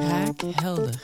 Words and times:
Kraakhelder. 0.00 0.94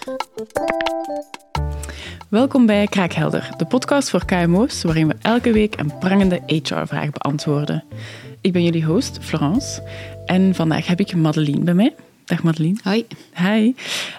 Welkom 2.28 2.66
bij 2.66 2.86
Kraakhelder, 2.86 3.50
de 3.56 3.64
podcast 3.64 4.10
voor 4.10 4.24
KMO's, 4.24 4.82
waarin 4.82 5.08
we 5.08 5.14
elke 5.22 5.52
week 5.52 5.80
een 5.80 5.98
prangende 5.98 6.40
HR-vraag 6.46 7.10
beantwoorden. 7.10 7.84
Ik 8.40 8.52
ben 8.52 8.64
jullie 8.64 8.84
host, 8.84 9.18
Florence, 9.20 9.82
en 10.26 10.54
vandaag 10.54 10.86
heb 10.86 11.00
ik 11.00 11.14
Madeline 11.14 11.64
bij 11.64 11.74
mij. 11.74 11.94
Dag 12.24 12.42
Madeline. 12.42 12.78
Hoi. 12.82 13.06
Hi. 13.34 13.74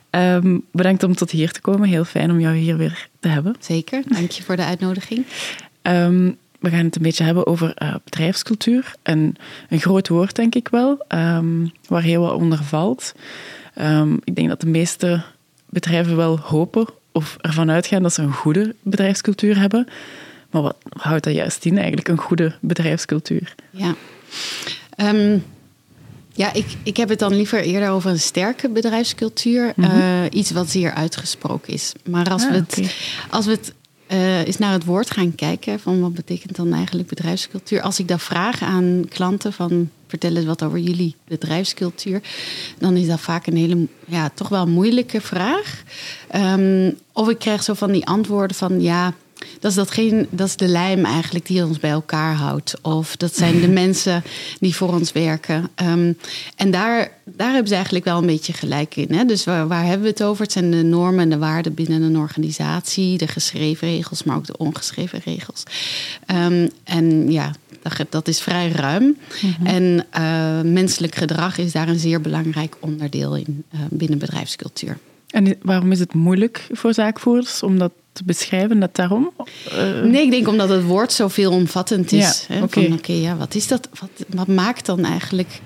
Um, 0.09 0.66
bedankt 0.71 1.04
om 1.04 1.16
tot 1.16 1.32
hier 1.32 1.52
te 1.52 1.62
komen. 1.62 1.90
Heel 1.90 2.05
fijn 2.05 2.32
om 2.32 2.40
jou 2.40 2.55
hier 2.55 2.78
weer 2.78 3.08
te 3.20 3.28
hebben. 3.28 3.55
Zeker, 3.60 4.04
dank 4.08 4.32
je 4.32 4.44
voor 4.44 4.55
de 4.55 4.66
uitnodiging. 4.66 5.26
Um, 5.82 6.38
we 6.64 6.70
gaan 6.70 6.86
het 6.86 6.96
een 6.96 7.02
beetje 7.02 7.24
hebben 7.24 7.48
over 7.48 7.76
uh, 7.84 7.96
bedrijfscultuur. 8.04 8.96
En 9.02 9.36
een 9.70 9.80
groot 9.80 10.08
woord, 10.08 10.36
denk 10.36 10.55
ik 10.55 10.68
wel, 10.68 11.05
um, 11.08 11.71
waar 11.88 12.02
heel 12.02 12.21
wat 12.21 12.34
onder 12.34 12.64
valt. 12.64 13.14
Um, 13.82 14.20
ik 14.24 14.36
denk 14.36 14.48
dat 14.50 14.62
de 14.62 14.68
meeste 14.68 15.21
bedrijven 15.70 16.16
wel 16.16 16.40
hopen 16.40 16.88
of 17.12 17.38
ervan 17.41 17.72
uitgaan 17.72 18.04
dat 18.04 18.14
ze 18.14 18.22
een 18.22 18.34
goede 18.34 18.76
bedrijfscultuur 18.81 19.59
hebben. 19.59 19.88
Maar 20.52 20.62
wat 20.62 20.77
houdt 20.90 21.23
dat 21.23 21.34
juist 21.34 21.66
in, 21.66 21.78
eigenlijk, 21.78 22.08
een 22.08 22.17
goede 22.17 22.55
bedrijfscultuur? 22.59 23.55
Ja. 23.72 23.95
Um, 24.98 25.44
ja, 26.34 26.54
ik, 26.54 26.66
ik 26.84 26.98
heb 26.98 27.09
het 27.09 27.20
dan 27.20 27.36
liever 27.36 27.62
eerder 27.62 27.90
over 27.90 28.09
een 28.12 28.20
sterke 28.20 28.70
bedrijfscultuur. 28.70 29.73
Mm 29.76 29.84
-hmm. 29.84 30.00
uh, 30.00 30.26
iets 30.30 30.52
wat 30.52 30.70
zeer 30.70 30.94
uitgesproken 30.94 31.73
is. 31.73 31.94
Maar 32.09 32.30
als, 32.30 32.44
ah, 32.44 32.50
we, 32.50 32.55
het, 32.55 32.78
okay. 32.78 32.92
als 33.30 33.45
we 33.45 33.52
het 33.52 33.73
uh, 34.08 34.40
eens 34.40 34.58
naar 34.58 34.72
het 34.72 34.86
woord 34.86 35.12
gaan 35.12 35.36
kijken... 35.36 35.80
van 35.80 36.02
wat 36.02 36.14
betekent 36.14 36.55
dan 36.55 36.73
eigenlijk 36.73 37.08
bedrijfscultuur... 37.08 37.81
als 37.81 38.00
ik 38.00 38.08
dat 38.08 38.22
vraag 38.22 38.62
aan 38.62 39.05
klanten 39.09 39.53
van... 39.53 39.90
vertel 40.20 40.35
eens 40.35 40.45
wat 40.45 40.63
over 40.63 40.80
jullie 40.80 41.16
bedrijfscultuur... 41.27 42.22
dan 42.77 42.95
is 42.95 43.08
dat 43.08 43.20
vaak 43.20 43.48
een 43.48 43.58
hele, 43.58 43.88
ja, 44.05 44.30
toch 44.34 44.49
wel 44.49 44.67
moeilijke 44.67 45.22
vraag. 45.22 45.84
Um, 46.36 46.98
of 47.12 47.30
ik 47.30 47.39
krijg 47.39 47.63
zo 47.63 47.73
van 47.73 47.91
die 47.91 48.05
antwoorden 48.05 48.58
van... 48.58 48.81
ja, 48.81 49.14
dat 49.59 49.72
is, 49.72 49.78
datgene, 49.78 50.28
dat 50.30 50.47
is 50.47 50.56
de 50.56 50.67
lijm 50.67 51.06
eigenlijk 51.06 51.45
die 51.45 51.66
ons 51.66 51.80
bij 51.80 51.91
elkaar 51.91 52.36
houdt. 52.36 52.73
Of 52.81 53.16
dat 53.16 53.36
zijn 53.36 53.61
de 53.61 53.67
mensen 53.84 54.23
die 54.59 54.75
voor 54.75 54.94
ons 54.94 55.11
werken. 55.11 55.69
Um, 55.84 56.17
en 56.56 56.72
daar, 56.72 57.11
daar 57.23 57.52
hebben 57.52 57.67
ze 57.67 57.73
eigenlijk 57.73 58.06
wel 58.06 58.17
een 58.17 58.25
beetje 58.25 58.53
gelijk 58.53 58.95
in. 58.95 59.16
Hè? 59.16 59.25
Dus 59.25 59.44
waar, 59.44 59.67
waar 59.67 59.86
hebben 59.86 60.02
we 60.02 60.09
het 60.09 60.23
over? 60.23 60.44
Het 60.44 60.52
zijn 60.52 60.72
de 60.72 60.84
normen 60.84 61.19
en 61.19 61.30
de 61.30 61.38
waarden 61.38 61.73
binnen 61.73 62.02
een 62.02 62.17
organisatie. 62.17 63.17
De 63.17 63.28
geschreven 63.28 63.88
regels, 63.88 64.23
maar 64.23 64.36
ook 64.36 64.45
de 64.45 64.58
ongeschreven 64.58 65.22
regels. 65.25 65.64
Um, 66.36 66.69
en 66.84 67.31
ja, 67.31 67.52
dat, 67.84 68.06
dat 68.09 68.28
is 68.28 68.42
vrij 68.42 68.70
ruim. 68.70 69.03
Mm 69.03 69.16
-hmm. 69.39 69.66
En 69.66 70.06
uh, 70.17 70.72
menselijk 70.72 71.16
gedrag 71.16 71.58
is 71.58 71.72
daar 71.72 71.88
een 71.88 72.00
zeer 72.00 72.22
belangrijk 72.22 72.75
onderdeel 72.80 73.36
in 73.36 73.64
uh, 73.73 73.80
binnen 73.90 74.17
bedrijfscultuur. 74.17 74.98
En 75.28 75.56
waarom 75.62 75.92
is 75.92 76.00
het 76.00 76.14
moeilijk 76.14 76.67
voor 76.72 76.94
zaakvoerders 76.94 77.64
om 77.64 77.78
dat 77.78 77.92
te 78.12 78.23
beschrijven, 78.23 78.80
dat 78.80 78.95
daarom? 78.95 79.31
Uh... 79.72 80.02
Nee, 80.02 80.23
ik 80.23 80.31
denk 80.31 80.48
omdat 80.48 80.70
het 80.70 80.84
woord 80.84 81.12
zo 81.12 81.28
veelomvattend 81.28 82.12
is. 82.12 82.45
Ja, 82.50 82.64
Oké, 82.64 82.90
okay, 82.92 83.22
ja, 83.22 83.36
wat 83.36 83.56
is 83.56 83.67
dat? 83.67 83.90
Wat, 84.00 84.09
wat 84.28 84.47
maakt 84.47 84.86
dan 84.86 85.06
eigenlijk 85.06 85.59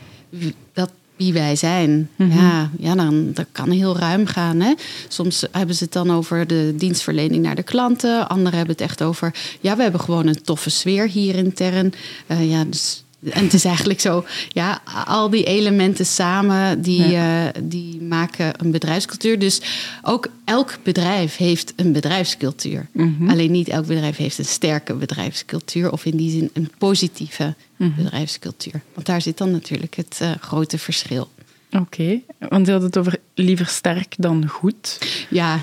dat 0.74 0.92
wie 1.18 1.34
wij 1.34 1.56
zijn? 1.56 2.10
Mm 2.16 2.32
-hmm. 2.32 2.40
Ja, 2.40 2.70
ja 2.78 2.96
dan, 2.96 3.32
dat 3.34 3.46
kan 3.52 3.70
heel 3.70 3.98
ruim 3.98 4.26
gaan. 4.26 4.60
Hè? 4.60 4.74
Soms 5.08 5.46
hebben 5.52 5.76
ze 5.76 5.84
het 5.84 5.94
dan 5.94 6.12
over 6.12 6.48
de 6.48 6.74
dienstverlening 6.76 7.44
naar 7.44 7.56
de 7.56 7.64
klanten. 7.64 8.30
Anderen 8.30 8.58
hebben 8.58 8.76
het 8.76 8.86
echt 8.86 9.02
over... 9.02 9.34
ja, 9.60 9.76
we 9.76 9.82
hebben 9.82 10.02
gewoon 10.02 10.28
een 10.28 10.44
toffe 10.44 10.70
sfeer 10.70 11.08
hier 11.08 11.36
intern. 11.36 11.94
Uh, 12.28 12.50
ja, 12.50 12.64
dus 12.64 13.04
en 13.20 13.44
het 13.44 13.54
is 13.54 13.66
eigenlijk 13.66 14.00
zo, 14.00 14.26
ja, 14.48 14.82
al 15.06 15.30
die 15.30 15.44
elementen 15.44 16.06
samen, 16.06 16.82
die, 16.82 17.08
ja. 17.08 17.46
uh, 17.46 17.62
die 17.64 18.02
maken 18.02 18.54
een 18.58 18.72
bedrijfscultuur. 18.72 19.40
Dus 19.40 19.62
ook 20.02 20.28
elk 20.46 20.78
bedrijf 20.84 21.38
heeft 21.38 21.74
een 21.76 21.92
bedrijfscultuur. 21.92 22.88
Mm 22.92 23.16
-hmm. 23.18 23.30
Alleen 23.30 23.52
niet 23.52 23.68
elk 23.68 23.86
bedrijf 23.86 24.18
heeft 24.18 24.38
een 24.38 24.46
sterke 24.46 24.94
bedrijfscultuur. 24.94 25.92
Of 25.92 26.06
in 26.06 26.18
die 26.18 26.32
zin 26.32 26.50
een 26.54 26.72
positieve 26.78 27.44
mm 27.76 27.94
-hmm. 27.94 28.04
bedrijfscultuur. 28.04 28.82
Want 28.94 29.06
daar 29.06 29.22
zit 29.22 29.38
dan 29.38 29.52
natuurlijk 29.52 29.96
het 29.96 30.20
uh, 30.22 30.32
grote 30.40 30.78
verschil. 30.78 31.30
Oké, 31.72 31.78
okay. 31.78 32.24
want 32.50 32.66
je 32.66 32.72
had 32.72 32.82
het 32.82 32.98
over 32.98 33.20
liever 33.34 33.66
sterk 33.66 34.16
dan 34.18 34.48
goed. 34.48 34.98
Ja, 35.30 35.62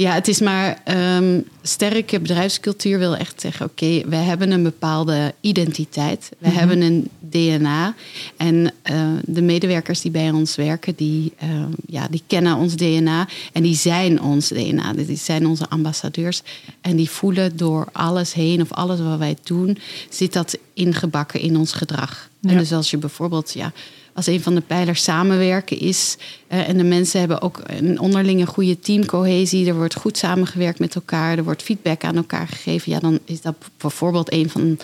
ja, 0.00 0.12
het 0.12 0.28
is 0.28 0.40
maar 0.40 0.82
um, 1.16 1.44
sterke 1.62 2.20
bedrijfscultuur 2.20 2.98
wil 2.98 3.16
echt 3.16 3.40
zeggen: 3.40 3.66
oké, 3.66 3.84
okay, 3.84 4.04
we 4.08 4.16
hebben 4.16 4.50
een 4.50 4.62
bepaalde 4.62 5.34
identiteit, 5.40 6.28
we 6.30 6.36
mm 6.38 6.50
-hmm. 6.50 6.58
hebben 6.58 6.80
een 6.80 7.08
DNA. 7.18 7.94
En 8.36 8.72
uh, 8.90 9.12
de 9.24 9.42
medewerkers 9.42 10.00
die 10.00 10.10
bij 10.10 10.30
ons 10.30 10.56
werken, 10.56 10.94
die, 10.96 11.32
uh, 11.42 11.64
ja, 11.86 12.06
die 12.10 12.22
kennen 12.26 12.56
ons 12.56 12.76
DNA 12.76 13.28
en 13.52 13.62
die 13.62 13.74
zijn 13.74 14.22
ons 14.22 14.48
DNA. 14.48 14.92
Die 14.92 15.16
zijn 15.16 15.46
onze 15.46 15.68
ambassadeurs. 15.68 16.42
En 16.80 16.96
die 16.96 17.10
voelen 17.10 17.56
door 17.56 17.88
alles 17.92 18.32
heen 18.32 18.60
of 18.60 18.72
alles 18.72 19.00
wat 19.00 19.18
wij 19.18 19.36
doen, 19.42 19.78
zit 20.08 20.32
dat 20.32 20.58
ingebakken 20.74 21.40
in 21.40 21.56
ons 21.56 21.72
gedrag. 21.72 22.28
Ja. 22.40 22.50
En 22.50 22.58
dus 22.58 22.72
als 22.72 22.90
je 22.90 22.96
bijvoorbeeld, 22.96 23.52
ja 23.52 23.72
als 24.12 24.26
een 24.26 24.42
van 24.42 24.54
de 24.54 24.60
pijlers 24.60 25.02
samenwerken 25.02 25.78
is. 25.78 26.16
Uh, 26.52 26.68
en 26.68 26.76
de 26.76 26.84
mensen 26.84 27.18
hebben 27.18 27.42
ook 27.42 27.60
een 27.66 28.00
onderlinge 28.00 28.46
goede 28.46 28.78
teamcohesie. 28.78 29.68
Er 29.68 29.74
wordt 29.76 29.94
goed 29.94 30.16
samengewerkt 30.16 30.78
met 30.78 30.94
elkaar. 30.94 31.38
Er 31.38 31.44
wordt 31.44 31.62
feedback 31.62 32.04
aan 32.04 32.16
elkaar 32.16 32.48
gegeven. 32.48 32.92
Ja, 32.92 32.98
dan 32.98 33.18
is 33.24 33.40
dat 33.40 33.54
bijvoorbeeld 33.76 34.32
een 34.32 34.50
van 34.50 34.78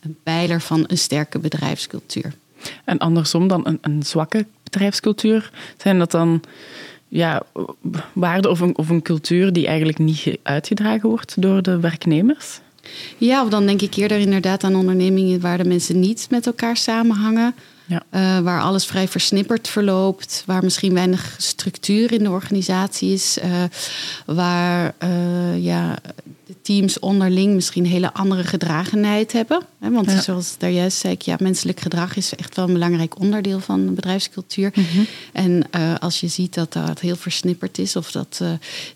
een 0.00 0.16
pijler 0.22 0.60
van 0.60 0.84
een 0.86 0.98
sterke 0.98 1.38
bedrijfscultuur. 1.38 2.34
En 2.84 2.98
andersom 2.98 3.48
dan 3.48 3.66
een, 3.66 3.78
een 3.80 4.02
zwakke 4.02 4.46
bedrijfscultuur? 4.62 5.50
Zijn 5.76 5.98
dat 5.98 6.10
dan 6.10 6.40
ja, 7.08 7.42
waarden 8.12 8.50
of 8.50 8.60
een, 8.60 8.76
of 8.76 8.88
een 8.88 9.02
cultuur 9.02 9.52
die 9.52 9.66
eigenlijk 9.66 9.98
niet 9.98 10.38
uitgedragen 10.42 11.08
wordt 11.08 11.42
door 11.42 11.62
de 11.62 11.80
werknemers? 11.80 12.60
Ja, 13.18 13.42
of 13.42 13.48
dan 13.48 13.66
denk 13.66 13.82
ik 13.82 13.94
eerder 13.94 14.18
inderdaad 14.18 14.64
aan 14.64 14.76
ondernemingen 14.76 15.40
waar 15.40 15.58
de 15.58 15.64
mensen 15.64 16.00
niet 16.00 16.26
met 16.30 16.46
elkaar 16.46 16.76
samenhangen. 16.76 17.54
Ja. 17.88 18.02
Uh, 18.10 18.44
waar 18.44 18.62
alles 18.62 18.86
vrij 18.86 19.08
versnipperd 19.08 19.68
verloopt, 19.68 20.42
waar 20.46 20.64
misschien 20.64 20.94
weinig 20.94 21.34
structuur 21.38 22.12
in 22.12 22.22
de 22.22 22.30
organisatie 22.30 23.12
is, 23.12 23.38
uh, 23.44 23.62
waar 24.26 24.94
uh, 25.02 25.64
ja, 25.64 25.98
de 26.46 26.54
teams 26.62 26.98
onderling 26.98 27.54
misschien 27.54 27.84
een 27.84 27.90
hele 27.90 28.12
andere 28.12 28.44
gedragenheid 28.44 29.32
hebben. 29.32 29.62
Hè? 29.78 29.90
Want 29.90 30.10
ja. 30.10 30.20
zoals 30.20 30.54
daar 30.58 30.70
juist 30.70 30.98
zei 30.98 31.12
ik, 31.12 31.22
ja, 31.22 31.36
menselijk 31.40 31.80
gedrag 31.80 32.16
is 32.16 32.34
echt 32.34 32.56
wel 32.56 32.66
een 32.66 32.72
belangrijk 32.72 33.20
onderdeel 33.20 33.60
van 33.60 33.86
de 33.86 33.92
bedrijfscultuur. 33.92 34.72
Mm 34.74 34.84
-hmm. 34.92 35.06
En 35.32 35.70
als 36.00 36.20
je 36.20 36.28
ziet 36.28 36.54
dat 36.54 36.72
dat 36.72 37.00
heel 37.00 37.16
versnipperd 37.16 37.78
is, 37.78 37.96
of 37.96 38.10
dat 38.10 38.42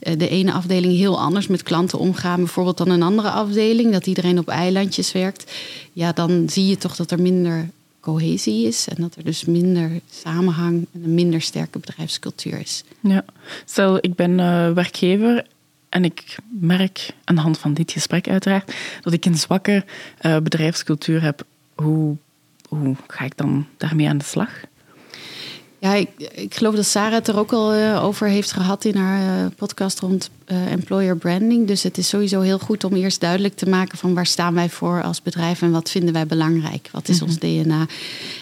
de 0.01 0.29
ene 0.29 0.53
afdeling 0.53 0.97
heel 0.97 1.21
anders 1.21 1.47
met 1.47 1.63
klanten 1.63 1.99
omgaan, 1.99 2.37
bijvoorbeeld 2.37 2.79
dan 2.79 2.91
een 2.91 3.03
andere 3.03 3.31
afdeling, 3.31 3.93
dat 3.93 4.07
iedereen 4.07 4.39
op 4.39 4.49
eilandjes 4.49 5.13
werkt, 5.13 5.53
ja, 5.93 6.13
dan 6.13 6.49
zie 6.49 6.67
je 6.67 6.77
toch 6.77 6.97
dat 6.97 7.11
er 7.11 7.21
minder 7.21 7.69
cohesie 8.03 8.67
is 8.67 8.89
en 8.89 8.97
dat 9.03 9.17
er 9.17 9.25
dus 9.25 9.45
minder 9.45 10.01
samenhang 10.11 10.87
en 10.93 11.05
een 11.05 11.15
minder 11.15 11.41
sterke 11.41 11.79
bedrijfscultuur 11.79 12.59
is. 12.59 12.85
Ja, 13.01 13.25
stel 13.65 13.97
ik 14.01 14.15
ben 14.15 14.31
uh, 14.31 14.73
werkgever 14.73 15.47
en 15.89 16.05
ik 16.05 16.37
merk 16.61 17.15
aan 17.25 17.35
de 17.35 17.41
hand 17.41 17.59
van 17.59 17.75
dit 17.75 17.93
gesprek 17.93 18.29
uiteraard 18.29 18.75
dat 19.01 19.13
ik 19.13 19.25
een 19.25 19.39
zwakke 19.39 19.85
uh, 20.23 20.37
bedrijfscultuur 20.37 21.23
heb. 21.23 21.45
Hoe, 21.75 22.17
hoe 22.69 22.97
ga 23.07 23.25
ik 23.25 23.37
dan 23.37 23.67
daarmee 23.77 24.09
aan 24.09 24.19
de 24.19 24.25
slag? 24.25 24.51
Ja, 25.83 25.95
ik, 25.95 26.09
ik, 26.35 26.55
geloof 26.55 26.75
dat 26.75 26.87
Sarah 26.87 27.13
het 27.13 27.29
er 27.29 27.39
ook 27.39 27.53
al 27.53 27.77
uh, 27.77 28.05
over 28.05 28.29
heeft 28.29 28.53
gehad 28.53 28.85
in 28.85 28.97
haar 28.97 29.45
uh, 29.45 29.47
podcast 29.57 30.01
rond 30.01 30.31
uh, 30.47 30.73
employer 30.73 31.17
branding. 31.17 31.67
Dus 31.67 31.83
het 31.83 31.99
is 31.99 32.09
sowieso 32.09 32.41
heel 32.41 32.59
goed 32.59 32.85
om 32.85 32.95
eerst 32.95 33.21
duidelijk 33.21 33.57
te 33.57 33.69
maken 33.69 33.99
van 33.99 34.15
waar 34.15 34.27
staan 34.27 34.55
wij 34.55 34.69
voor 34.69 35.03
als 35.03 35.23
bedrijf 35.23 35.63
en 35.63 35.71
wat 35.71 35.91
vinden 35.91 36.13
wij 36.13 36.27
belangrijk? 36.27 36.89
Wat 36.93 37.09
is 37.09 37.21
mm 37.21 37.29
-hmm. 37.29 37.29
ons 37.29 37.65
DNA? 37.65 37.87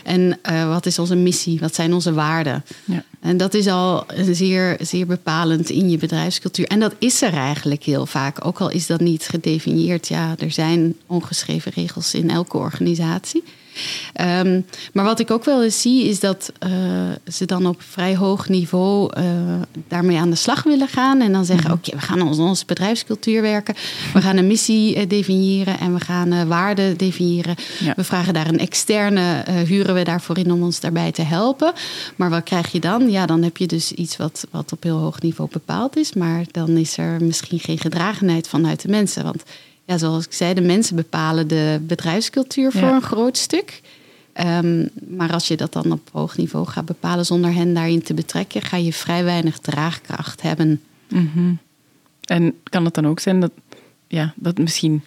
En 0.05 0.39
wat 0.69 0.87
is 0.87 0.99
onze 0.99 1.17
missie? 1.17 1.61
Wat 1.61 1.75
zijn 1.75 1.95
onze 1.95 2.13
waarden? 2.13 2.65
Ja. 2.85 3.05
En 3.21 3.37
dat 3.37 3.55
is 3.55 3.67
al 3.67 4.07
zeer, 4.31 4.77
zeer 4.81 5.07
bepalend 5.07 5.71
in 5.71 5.91
je 5.91 5.99
bedrijfscultuur. 5.99 6.67
En 6.67 6.81
dat 6.81 6.95
is 6.99 7.23
er 7.23 7.33
eigenlijk 7.33 7.83
heel 7.83 8.07
vaak, 8.07 8.47
ook 8.47 8.61
al 8.61 8.71
is 8.71 8.87
dat 8.87 9.01
niet 9.01 9.29
gedefinieerd. 9.29 10.09
Ja, 10.09 10.35
er 10.39 10.51
zijn 10.51 10.97
ongeschreven 11.07 11.73
regels 11.75 12.15
in 12.15 12.31
elke 12.31 12.57
organisatie. 12.57 13.43
Um, 14.21 14.67
maar 14.93 15.05
wat 15.05 15.21
ik 15.21 15.31
ook 15.31 15.45
wel 15.45 15.63
eens 15.63 15.81
zie, 15.81 16.09
is 16.09 16.21
dat 16.21 16.53
uh, 16.67 16.71
ze 17.33 17.45
dan 17.45 17.67
op 17.67 17.83
vrij 17.83 18.17
hoog 18.17 18.49
niveau 18.49 19.13
uh, 19.19 19.25
daarmee 19.89 20.19
aan 20.19 20.31
de 20.31 20.37
slag 20.37 20.63
willen 20.63 20.89
gaan. 20.89 21.21
En 21.21 21.33
dan 21.33 21.45
zeggen: 21.45 21.67
-hmm. 21.67 21.75
Oké, 21.75 21.89
okay, 21.89 22.01
we 22.01 22.07
gaan 22.07 22.29
ons, 22.29 22.39
onze 22.39 22.65
bedrijfscultuur 22.67 23.43
werken. 23.43 23.75
We 24.13 24.21
gaan 24.21 24.37
een 24.37 24.47
missie 24.47 24.97
uh, 24.97 25.09
definiëren 25.09 25.79
en 25.79 25.95
we 25.95 26.01
gaan 26.01 26.49
waarden 26.49 26.97
definiëren. 26.97 27.55
Ja. 27.79 27.93
We 27.97 28.05
vragen 28.05 28.35
daar 28.35 28.49
een 28.49 28.59
externe, 28.59 29.45
huren 29.67 29.95
we 29.95 30.03
daarvoor 30.03 30.39
in 30.39 30.53
om 30.53 30.63
ons 30.63 30.81
daarbij 30.81 31.13
te 31.13 31.23
helpen. 31.23 31.73
Maar 32.17 32.31
wat 32.31 32.43
krijg 32.43 32.73
je 32.73 32.81
dan? 32.81 33.11
Ja, 33.11 33.27
dan 33.27 33.43
heb 33.43 33.57
je 33.57 33.67
dus 33.67 33.93
iets 33.93 34.17
wat, 34.17 34.47
wat 34.51 34.73
op 34.73 34.83
heel 34.83 34.99
hoog 34.99 35.21
niveau 35.21 35.51
bepaald 35.53 35.97
is. 35.97 36.13
Maar 36.13 36.45
dan 36.51 36.69
is 36.69 36.99
er 36.99 37.23
misschien 37.23 37.59
geen 37.59 37.79
gedragenheid 37.79 38.49
vanuit 38.49 38.83
de 38.83 38.89
mensen. 38.89 39.25
Want 39.25 39.43
ja, 39.91 39.99
zoals 39.99 40.25
ik 40.25 40.33
zei, 40.33 40.55
de 40.55 40.61
mensen 40.61 40.97
bepalen 40.97 41.49
de 41.49 41.81
bedrijfscultuur 41.83 42.73
voor 42.73 42.81
ja. 42.81 42.95
een 42.95 43.03
groot 43.03 43.37
stuk. 43.37 43.81
Ehm, 44.41 44.87
maar 45.09 45.33
als 45.33 45.49
je 45.49 45.57
dat 45.57 45.73
dan 45.73 45.93
op 45.93 46.09
hoog 46.13 46.37
niveau 46.37 46.67
gaat 46.67 46.85
bepalen 46.85 47.27
zonder 47.27 47.53
hen 47.53 47.75
daarin 47.75 48.03
te 48.03 48.15
betrekken, 48.15 48.63
ga 48.63 48.77
je 48.77 48.93
vrij 48.93 49.25
weinig 49.25 49.59
draagkracht 49.59 50.43
hebben. 50.43 50.81
Mhm. 51.09 51.53
En 52.25 52.55
kan 52.63 52.85
het 52.85 52.95
dan 52.95 53.07
ook 53.07 53.21
zijn 53.21 53.41
dat, 53.41 53.51
ja, 54.07 54.33
dat 54.37 54.59
misschien 54.59 55.03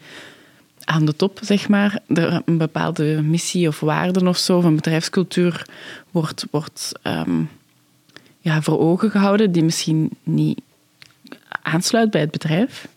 aan 0.83 1.05
de 1.05 1.15
top, 1.15 1.39
zeg 1.41 1.69
maar, 1.69 1.99
er 2.07 2.41
een 2.45 2.57
bepaalde 2.57 3.21
missie 3.21 3.67
of 3.67 3.79
waarden 3.79 4.27
of 4.27 4.37
zo 4.37 4.61
van 4.61 4.75
bedrijfscultuur 4.75 5.67
wordt, 6.11 6.45
wordt 6.51 6.91
ehm, 7.01 7.41
ja, 8.39 8.61
voor 8.61 8.79
ogen 8.79 9.11
gehouden 9.11 9.51
die 9.51 9.63
misschien 9.63 10.09
niet 10.23 10.61
aansluit 11.61 12.11
bij 12.11 12.21
het 12.21 12.31
bedrijf? 12.31 12.87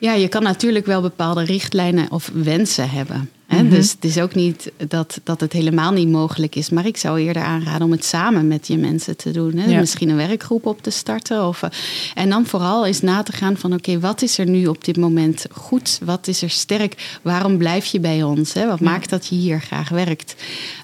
Ja, 0.00 0.12
je 0.12 0.28
kan 0.28 0.42
natuurlijk 0.42 0.86
wel 0.86 1.00
bepaalde 1.00 1.44
richtlijnen 1.44 2.10
of 2.10 2.30
wensen 2.34 2.90
hebben. 2.90 3.30
Mhm. 3.62 3.74
Dus 3.74 3.90
het 3.90 4.04
is 4.04 4.18
ook 4.18 4.34
niet 4.34 4.72
dat, 4.88 5.20
dat 5.24 5.40
het 5.40 5.52
helemaal 5.52 5.92
niet 5.92 6.08
mogelijk 6.08 6.56
is. 6.56 6.70
Maar 6.70 6.86
ik 6.86 6.96
zou 6.96 7.20
eerder 7.20 7.42
aanraden 7.42 7.86
om 7.86 7.92
het 7.92 8.04
samen 8.04 8.46
met 8.46 8.66
je 8.66 8.76
mensen 8.76 9.16
te 9.16 9.30
doen. 9.30 9.56
Hè? 9.56 9.80
Misschien 9.80 10.08
een 10.08 10.16
werkgroep 10.16 10.66
op 10.66 10.82
te 10.82 10.90
starten. 10.90 11.46
Of, 11.46 11.62
eh, 11.62 11.70
en 12.14 12.28
dan 12.28 12.46
vooral 12.46 12.86
eens 12.86 13.00
na 13.00 13.22
te 13.22 13.32
gaan 13.32 13.56
van 13.56 13.72
oké, 13.72 14.00
wat 14.00 14.22
is 14.22 14.38
er 14.38 14.48
nu 14.48 14.66
op 14.66 14.84
dit 14.84 14.96
moment 14.96 15.46
goed? 15.52 15.98
Wat 16.04 16.26
is 16.26 16.42
er 16.42 16.50
sterk? 16.50 17.18
Waarom 17.22 17.58
blijf 17.58 17.84
je 17.84 18.00
bij 18.00 18.22
ons? 18.22 18.52
Hè? 18.52 18.66
Wat 18.66 18.80
maakt 18.80 19.10
dat 19.10 19.26
je 19.26 19.34
hier 19.34 19.60
graag 19.60 19.88
werkt? 19.88 20.34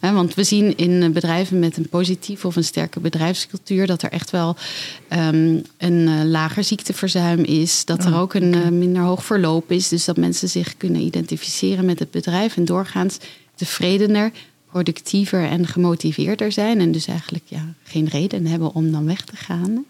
Want 0.01 0.35
we 0.35 0.45
zien 0.45 0.77
in 0.77 1.13
bedrijven 1.13 1.59
met 1.59 1.77
een 1.77 1.89
positieve 1.89 2.47
of 2.47 2.57
een 2.57 2.65
sterke 2.65 3.01
bedrijfscultuur... 3.01 3.87
dat 3.87 4.03
er 4.03 4.11
echt 4.11 4.31
wel 4.31 4.57
ehm, 5.09 5.59
een 5.79 6.09
uh, 6.09 6.23
lager 6.25 6.65
ziekteverzuim 6.65 7.45
is. 7.45 7.85
Dat 7.85 8.05
er 8.05 8.13
oh, 8.13 8.21
ook 8.21 8.35
een 8.35 8.55
eh, 8.55 8.69
minder 8.69 9.03
hoog 9.03 9.25
verloop 9.25 9.71
is. 9.71 9.89
Dus 9.89 10.05
dat 10.05 10.17
mensen 10.17 10.49
zich 10.49 10.77
kunnen 10.77 11.01
identificeren 11.01 11.85
met 11.85 11.99
het 11.99 12.11
bedrijf 12.11 12.57
doorgaans 12.65 13.19
tevredener, 13.55 14.31
productiever 14.71 15.49
en 15.49 15.67
gemotiveerder 15.67 16.53
zijn. 16.53 16.81
En 16.81 16.93
dus 16.93 17.07
eigenlijk 17.07 17.45
ja, 17.47 17.75
geen 17.83 18.09
reden 18.09 18.47
hebben 18.47 18.75
om 18.75 18.93
dan 18.93 19.07
weg 19.07 19.25
te 19.25 19.37
gaan. 19.37 19.85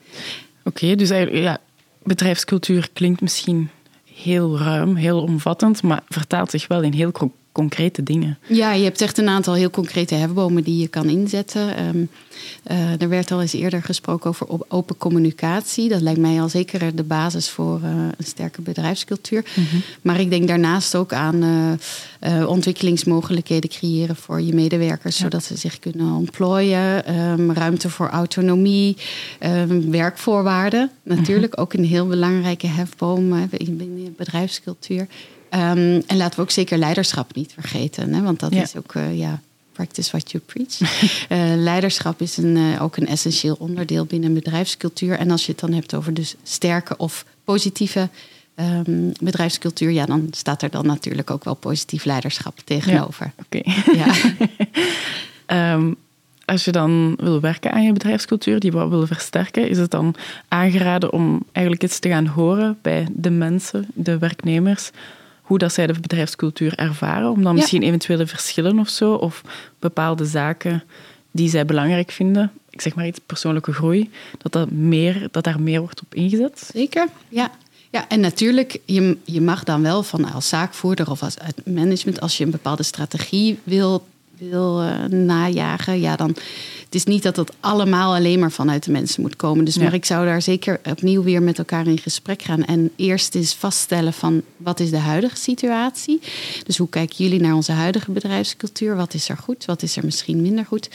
Oké, 0.65 0.95
dus 0.95 1.11
eigenlijk, 1.11 1.45
ja, 1.45 1.59
bedrijfscultuur 2.03 2.89
klinkt 2.93 3.21
misschien 3.21 3.71
heel 4.15 4.59
ruim, 4.59 4.97
heel 4.97 5.23
omvattend, 5.23 5.83
maar 5.83 6.03
vertaalt 6.09 6.51
zich 6.51 6.67
wel 6.67 6.83
in 6.83 6.93
heel 6.93 7.13
concrete 7.53 8.03
dingen. 8.03 8.39
Ja, 8.47 8.73
je 8.73 8.85
hebt 8.85 9.01
echt 9.01 9.19
een 9.19 9.29
aantal 9.29 9.55
heel 9.55 9.71
concrete 9.71 10.15
hefbomen 10.15 10.63
die 10.63 10.81
je 10.81 10.89
kan 10.89 11.09
inzetten. 11.09 11.87
Um, 11.87 12.09
uh, 12.71 13.01
er 13.01 13.09
werd 13.09 13.31
al 13.31 13.41
eens 13.41 13.53
eerder 13.53 13.83
gesproken 13.83 14.31
over 14.31 14.47
open 14.69 14.97
communicatie. 14.97 15.89
Dat 15.89 16.01
lijkt 16.01 16.21
mij 16.21 16.41
al 16.41 16.49
zeker 16.49 16.97
de 16.97 17.03
basis 17.03 17.49
voor 17.49 17.81
uh, 17.85 17.89
een 17.91 18.25
sterke 18.25 18.63
bedrijfscultuur. 18.63 19.45
Mm 19.55 19.65
-hmm. 19.71 19.83
Maar 20.03 20.21
ik 20.21 20.31
denk 20.31 20.49
daarnaast 20.49 20.95
ook 20.95 21.13
aan 21.13 21.43
uh, 21.43 22.49
ontwikkelingsmogelijkheden 22.49 23.71
creëren 23.71 24.17
voor 24.17 24.41
je 24.41 24.55
medewerkers, 24.55 25.17
ja. 25.17 25.23
zodat 25.23 25.45
ze 25.45 25.57
zich 25.57 25.79
kunnen 25.79 26.13
ontplooien. 26.13 27.17
Um, 27.17 27.53
ruimte 27.53 27.91
voor 27.91 28.09
autonomie, 28.09 28.97
um, 29.41 29.91
werkvoorwaarden. 29.91 30.91
Natuurlijk 31.03 31.47
mm 31.47 31.53
-hmm. 31.55 31.63
ook 31.63 31.73
een 31.73 31.85
heel 31.85 32.07
belangrijke 32.07 32.67
hefboom 32.67 33.49
binnen 33.49 34.15
bedrijfscultuur. 34.17 35.07
Um, 35.55 36.03
en 36.07 36.17
laten 36.17 36.37
we 36.37 36.43
ook 36.43 36.51
zeker 36.51 36.79
leiderschap 36.79 37.35
niet 37.35 37.53
vergeten. 37.53 38.15
Hè? 38.15 38.23
Want 38.23 38.41
dat 38.41 38.55
ja. 38.55 38.63
is 38.63 38.77
ook, 38.77 38.95
uh, 38.95 39.19
ja, 39.19 39.41
practice 39.73 40.11
what 40.11 40.31
you 40.31 40.43
preach. 40.47 40.81
uh, 40.81 41.63
leiderschap 41.63 42.21
is 42.21 42.37
een, 42.37 42.57
uh, 42.57 42.83
ook 42.83 42.97
een 42.97 43.07
essentieel 43.07 43.57
onderdeel 43.59 44.05
binnen 44.05 44.29
een 44.29 44.35
bedrijfscultuur. 44.35 45.19
En 45.19 45.31
als 45.31 45.47
je 45.47 45.53
het 45.53 45.61
dan 45.61 45.73
hebt 45.73 45.95
over 45.95 46.15
dus 46.15 46.35
sterke 46.43 46.97
of 46.97 47.25
positieve 47.45 48.09
um, 48.57 49.13
bedrijfscultuur, 49.21 49.91
ja, 49.91 50.07
dan 50.07 50.29
staat 50.31 50.63
er 50.63 50.71
dan 50.71 50.87
natuurlijk 50.87 51.31
ook 51.31 51.45
wel 51.45 51.55
positief 51.55 52.05
leiderschap 52.05 52.59
tegenover. 52.65 53.33
Ja, 53.37 53.45
Oké. 53.45 53.71
Okay. 53.71 54.07
Ja. 55.47 55.75
um, 55.75 55.97
als 56.45 56.65
je 56.65 56.73
dan 56.73 57.17
wil 57.17 57.41
werken 57.41 57.73
aan 57.73 57.83
je 57.83 57.93
bedrijfscultuur, 57.93 58.61
die 58.61 58.73
wat 58.73 58.89
wil 58.89 59.07
versterken, 59.07 59.69
is 59.69 59.79
het 59.79 59.91
dan 59.91 60.15
aangeraden 60.49 61.13
om 61.13 61.43
eigenlijk 61.53 61.85
iets 61.85 61.99
te 61.99 62.09
gaan 62.09 62.27
horen 62.27 62.79
bij 62.83 63.07
de 63.11 63.31
mensen, 63.31 63.87
de 63.95 64.19
werknemers 64.19 64.91
hoe 65.53 65.61
dat 65.61 65.73
zij 65.73 65.87
de 65.87 66.01
bedrijfscultuur 66.01 66.79
ervaren, 66.79 67.31
om 67.31 67.43
dan 67.43 67.55
misschien 67.55 67.83
eventuele 67.83 68.27
verschillen 68.27 68.79
of 68.79 68.89
zo, 68.89 69.15
of 69.15 69.43
bepaalde 69.79 70.25
zaken 70.25 70.83
die 71.31 71.49
zij 71.49 71.65
belangrijk 71.65 72.11
vinden, 72.11 72.53
ik 72.71 72.81
zeg 72.81 72.95
maar 72.95 73.07
iets, 73.07 73.21
persoonlijke 73.27 73.73
groei, 73.73 74.11
dat, 74.39 74.53
dat, 74.53 74.71
meer, 74.71 75.29
dat 75.31 75.45
daar 75.45 75.61
meer 75.61 75.81
wordt 75.81 76.03
op 76.03 76.15
ingezet? 76.15 76.71
Zeker, 76.75 77.09
ja. 77.29 77.51
Ja, 77.91 78.09
en 78.09 78.21
natuurlijk, 78.21 78.79
je, 78.85 79.17
je 79.25 79.41
mag 79.41 79.65
dan 79.65 79.83
wel 79.83 80.03
van 80.03 80.33
als 80.33 80.49
zaakvoerder 80.49 81.11
of 81.11 81.23
als 81.23 81.37
management, 81.65 82.21
als 82.21 82.39
je 82.39 82.45
een 82.45 82.51
bepaalde 82.51 82.83
strategie 82.83 83.59
wil, 83.65 84.07
wil 84.51 84.83
uh, 84.83 85.05
najagen, 85.05 86.01
ja, 86.01 86.17
dan 86.17 86.37
het 86.93 87.01
is 87.01 87.07
niet 87.07 87.23
dat 87.23 87.35
dat 87.35 87.55
allemaal 87.61 88.15
alleen 88.15 88.39
maar 88.39 88.53
vanuit 88.53 88.85
de 88.85 88.91
mensen 88.91 89.23
moet 89.23 89.37
komen. 89.37 89.65
Dus 89.65 89.79
maar 89.79 89.95
ik 89.95 90.05
zou 90.05 90.27
daar 90.27 90.43
zeker 90.43 90.81
opnieuw 90.85 91.23
weer 91.23 91.43
met 91.43 91.59
elkaar 91.59 91.87
in 91.87 91.99
gesprek 91.99 92.43
gaan. 92.43 92.65
En 92.65 92.91
eerst 92.97 93.35
eens 93.35 93.55
vaststellen 93.55 94.13
van 94.13 94.43
wat 94.57 94.81
is 94.81 94.91
de 94.91 94.99
huidige 94.99 95.37
situatie. 95.37 96.21
Dus 96.65 96.79
hoe 96.79 96.89
kijken 96.89 97.17
jullie 97.17 97.41
naar 97.41 97.55
onze 97.55 97.73
huidige 97.73 98.11
bedrijfscultuur? 98.11 98.97
Wat 98.97 99.15
is 99.15 99.29
er 99.29 99.37
goed? 99.37 99.65
Wat 99.65 99.83
is 99.83 99.97
er 99.97 100.05
misschien 100.05 100.43
minder 100.43 100.65
goed? 100.65 100.91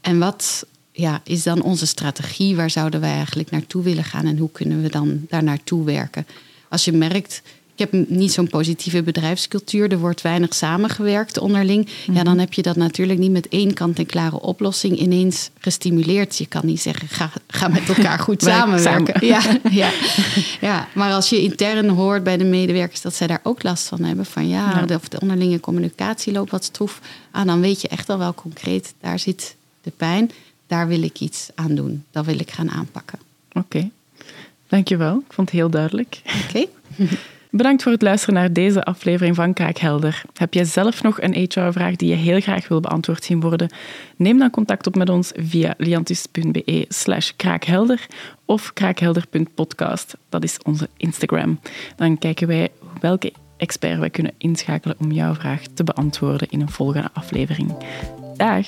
En 0.00 0.18
wat 0.18 0.66
ja, 0.92 1.20
is 1.24 1.42
dan 1.42 1.62
onze 1.62 1.86
strategie? 1.86 2.56
Waar 2.56 2.70
zouden 2.70 3.00
wij 3.00 3.12
eigenlijk 3.12 3.50
naartoe 3.50 3.82
willen 3.82 4.04
gaan? 4.04 4.26
En 4.26 4.38
hoe 4.38 4.50
kunnen 4.52 4.82
we 4.82 4.88
dan 4.88 5.26
daar 5.28 5.42
naartoe 5.42 5.84
werken? 5.84 6.26
Als 6.68 6.84
je 6.84 6.92
merkt, 6.92 7.42
ik 7.76 7.88
heb 7.90 8.08
niet 8.08 8.32
zo'n 8.32 8.48
positieve 8.48 9.02
bedrijfscultuur. 9.02 9.92
Er 9.92 9.98
wordt 9.98 10.22
weinig 10.22 10.54
samengewerkt 10.54 11.38
onderling. 11.38 11.88
Ja, 12.06 12.12
mhm. 12.12 12.24
dan 12.24 12.38
heb 12.38 12.52
je 12.52 12.62
dat 12.62 12.76
natuurlijk 12.76 13.18
niet 13.18 13.30
met 13.30 13.48
één 13.48 13.74
kant-en-klare 13.74 14.40
oplossing 14.40 14.98
ineens 14.98 15.50
gestimuleerd. 15.58 16.36
Je 16.36 16.46
kan 16.46 16.66
niet 16.66 16.80
zeggen, 16.80 17.08
ga, 17.08 17.30
ga 17.46 17.68
met 17.68 17.88
elkaar 17.88 18.18
goed 18.18 18.42
samenwerken. 18.52 19.12
Ja, 19.26 19.42
ja, 19.70 19.90
ja, 20.60 20.88
maar 20.94 21.12
als 21.12 21.30
je 21.30 21.42
intern 21.42 21.88
hoort 21.88 22.22
bij 22.22 22.36
de 22.36 22.44
medewerkers 22.44 23.00
dat 23.00 23.14
zij 23.14 23.26
daar 23.26 23.40
ook 23.42 23.62
last 23.62 23.88
van 23.88 24.02
hebben. 24.02 24.26
Van 24.26 24.48
ja, 24.48 24.84
of 24.94 25.08
de 25.08 25.20
onderlinge 25.20 25.60
communicatie 25.60 26.32
loopt 26.32 26.50
wat 26.50 26.64
stroef. 26.64 27.00
Ah, 27.30 27.46
dan 27.46 27.60
weet 27.60 27.80
je 27.80 27.88
echt 27.88 28.08
al 28.08 28.18
wel 28.18 28.34
concreet, 28.34 28.94
daar 29.00 29.18
zit 29.18 29.56
de 29.82 29.92
pijn. 29.96 30.30
Daar 30.66 30.88
wil 30.88 31.02
ik 31.02 31.20
iets 31.20 31.48
aan 31.54 31.74
doen. 31.74 32.04
Dat 32.10 32.24
wil 32.24 32.38
ik 32.38 32.50
gaan 32.50 32.70
aanpakken. 32.70 33.18
Oké, 33.52 33.58
okay. 33.58 33.90
dankjewel. 34.68 35.16
Ik 35.16 35.32
vond 35.32 35.50
het 35.50 35.58
heel 35.58 35.70
duidelijk. 35.70 36.20
Oké. 36.48 36.66
Bedankt 37.56 37.82
voor 37.82 37.92
het 37.92 38.02
luisteren 38.02 38.34
naar 38.34 38.52
deze 38.52 38.84
aflevering 38.84 39.36
van 39.36 39.52
Kraakhelder. 39.52 40.22
Heb 40.32 40.54
jij 40.54 40.64
zelf 40.64 41.02
nog 41.02 41.20
een 41.20 41.34
HR-vraag 41.34 41.96
die 41.96 42.08
je 42.08 42.14
heel 42.14 42.40
graag 42.40 42.68
wil 42.68 42.80
beantwoord 42.80 43.24
zien 43.24 43.40
worden? 43.40 43.70
Neem 44.16 44.38
dan 44.38 44.50
contact 44.50 44.86
op 44.86 44.94
met 44.94 45.08
ons 45.08 45.32
via 45.36 45.74
liantis.be 45.78 46.84
slash 46.88 47.30
kraakhelder 47.36 48.06
of 48.44 48.72
kraakhelder.podcast. 48.72 50.16
Dat 50.28 50.44
is 50.44 50.58
onze 50.62 50.88
Instagram. 50.96 51.60
Dan 51.96 52.18
kijken 52.18 52.46
wij 52.46 52.68
welke 53.00 53.32
expert 53.56 53.98
wij 53.98 54.10
kunnen 54.10 54.34
inschakelen 54.38 54.96
om 54.98 55.12
jouw 55.12 55.34
vraag 55.34 55.62
te 55.74 55.84
beantwoorden 55.84 56.50
in 56.50 56.60
een 56.60 56.70
volgende 56.70 57.10
aflevering. 57.12 57.74
Dag! 58.36 58.66